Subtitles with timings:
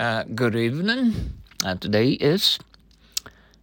[0.00, 1.12] Uh, good evening.
[1.62, 2.58] Uh, today is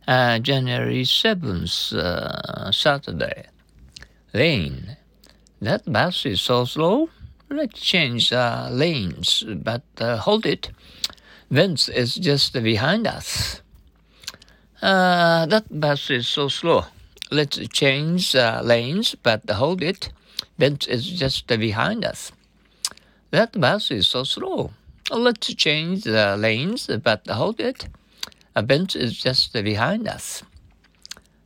[0.07, 3.47] uh, January 7th, uh, Saturday.
[4.35, 4.97] Lane.
[5.59, 7.09] That bus is so slow.
[7.49, 10.69] Let's change lanes, but hold it.
[11.49, 13.63] Vince is just behind us.
[14.79, 16.85] That bus is so slow.
[17.31, 20.11] Let's change lanes, but hold it.
[20.59, 22.31] Vince is just behind us.
[23.31, 24.69] That bus is so slow.
[25.09, 27.87] Let's change the lanes, but hold it.
[28.55, 30.43] A bench is just behind us.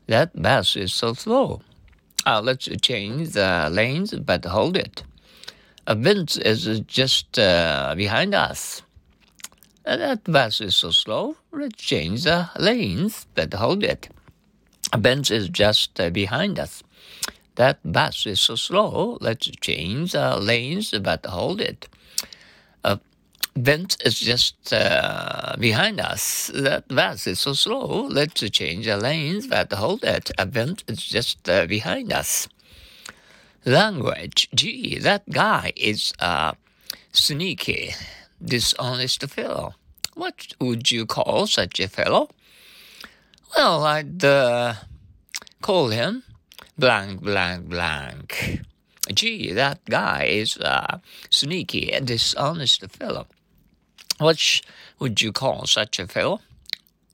[0.08, 1.62] That bus is so slow.
[2.26, 5.04] Uh, let's change the lanes, but hold it.
[5.86, 8.82] A bench is just uh, behind us.
[9.84, 11.38] That bus is so slow.
[11.52, 14.10] Let's change the lanes, but hold it.
[14.92, 16.84] A bench is just uh, behind us.
[17.56, 19.18] That bus is so slow.
[19.22, 21.88] Let's change the lanes, but hold it.
[23.56, 26.50] Vent is just uh, behind us.
[26.54, 28.08] That bus is so slow.
[28.10, 30.32] Let's change the lanes, but hold it.
[30.38, 32.48] A vent is just uh, behind us.
[33.66, 34.50] Language.
[34.56, 36.56] Gee, that guy is a
[37.12, 37.94] sneaky,
[38.44, 39.76] dishonest fellow.
[40.16, 42.30] What would you call such a fellow?
[43.56, 44.76] Well, I'd uh,
[45.62, 46.24] call him
[46.78, 48.62] blank, blank, blank.
[49.14, 53.28] Gee, that guy is a sneaky and dishonest fellow.
[54.22, 54.62] What
[55.00, 56.42] would you call such a fellow?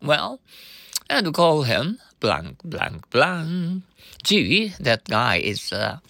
[0.03, 0.41] Well,
[1.09, 3.83] I'd call him blank, blank, blank.
[4.25, 6.01] Gee, that guy is a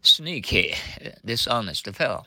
[0.00, 0.74] sneaky,
[1.22, 2.24] dishonest fellow.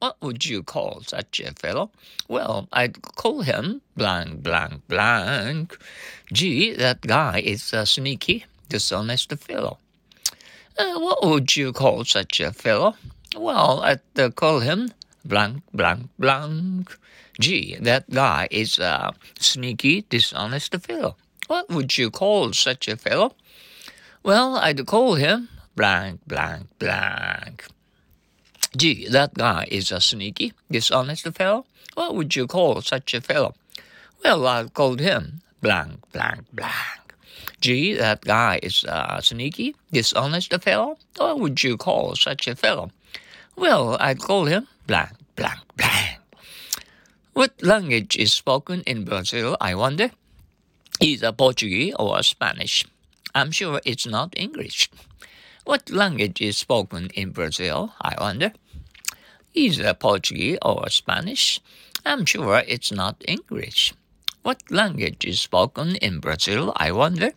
[0.00, 1.92] What would you call such a fellow?
[2.26, 5.78] Well, I'd call him blank, blank, blank.
[6.32, 9.78] Gee, that guy is a sneaky, dishonest fellow.
[10.76, 12.96] Uh, what would you call such a fellow?
[13.36, 14.90] Well, I'd uh, call him
[15.24, 16.96] blank, blank, blank.
[17.40, 21.16] Gee, that guy is a sneaky, dishonest fellow.
[21.46, 23.34] What would you call such a fellow?
[24.22, 27.66] Well, I'd call him blank, blank, blank.
[28.76, 31.66] Gee, that guy is a sneaky, dishonest fellow.
[31.94, 33.54] What would you call such a fellow?
[34.22, 37.14] Well, I'd call him blank, blank, blank.
[37.60, 40.98] Gee, that guy is a sneaky, dishonest fellow.
[41.16, 42.90] What would you call such a fellow?
[43.56, 46.20] Well, I'd call him blank, blank, blank.
[47.32, 50.10] What language is spoken in Brazil, I wonder?
[51.00, 52.84] Is it Portuguese or Spanish?
[53.34, 54.90] I'm sure it's not English.
[55.64, 58.52] What language is spoken in Brazil, I wonder?
[59.54, 61.60] Is it Portuguese or Spanish?
[62.04, 63.94] I'm sure it's not English.
[64.42, 67.30] What language is spoken in Brazil, I wonder?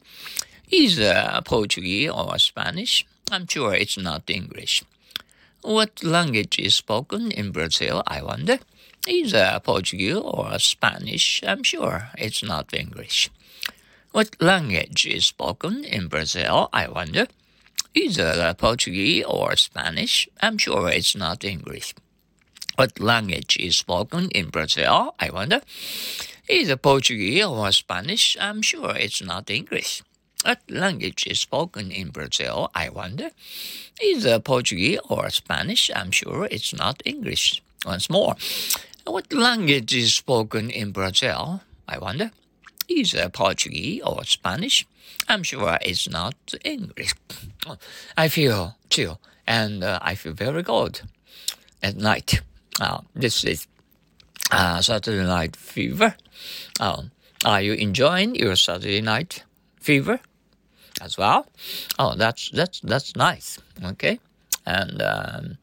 [0.69, 3.05] Is it Portuguese or Spanish?
[3.31, 4.83] I'm sure it's not English.
[5.63, 8.59] What language is spoken in Brazil, I wonder?
[9.07, 11.41] It Portuguese or Spanish?
[11.47, 13.29] I'm sure it's not English.
[14.11, 17.27] What language is spoken in Brazil, I wonder?
[17.95, 20.27] Either Portuguese or Spanish.
[20.41, 21.95] I'm sure it's not English.
[22.75, 25.15] What language is spoken in Brazil?
[25.17, 25.61] I wonder.
[26.49, 28.35] Either Portuguese or Spanish.
[28.37, 30.03] I'm sure it's not English.
[30.43, 32.69] What language is spoken in Brazil?
[32.75, 33.29] I wonder.
[34.01, 35.89] Either Portuguese or Spanish.
[35.95, 37.63] I'm sure it's not English.
[37.85, 38.35] Once more.
[39.05, 41.61] What language is spoken in Brazil?
[41.87, 42.31] I wonder.
[42.89, 44.85] Either Portuguese or Spanish.
[45.29, 47.13] I'm sure it's not English.
[48.17, 51.01] I feel chill and uh, I feel very good
[51.81, 52.41] at night.
[52.81, 53.67] Uh, this is
[54.51, 56.15] uh, Saturday Night Fever.
[57.45, 59.43] Are you enjoying your Saturday Night
[59.79, 60.19] Fever
[61.00, 61.46] as well?
[61.98, 63.58] Oh, that's that's that's nice.
[63.82, 64.18] Okay,
[64.66, 65.58] and um,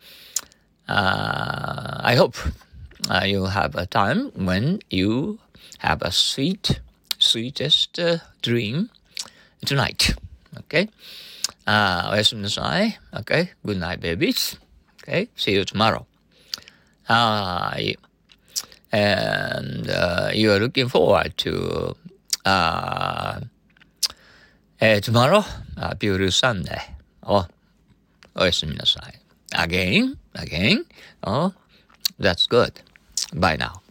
[0.87, 2.35] uh, I hope
[3.09, 5.39] uh, you have a time when you
[5.79, 6.79] have a sweet,
[7.19, 8.89] sweetest uh, dream
[9.65, 10.15] tonight.
[10.57, 10.89] Okay.
[11.67, 12.99] Uh, おやすみなさい.
[13.11, 13.49] Okay.
[13.65, 14.59] Good night, babies.
[15.03, 15.27] Okay.
[15.35, 16.05] See you tomorrow.
[17.07, 17.75] Uh,
[18.91, 21.95] and uh, you are looking forward to
[22.45, 23.41] uh,
[24.81, 25.43] uh, tomorrow,
[25.77, 26.79] uh, beautiful Sunday.
[27.23, 27.45] Oh,
[28.35, 29.19] おやすみなさい.
[29.53, 30.85] Again, again.
[31.23, 31.53] Oh,
[32.19, 32.73] that's good.
[33.33, 33.81] Bye now.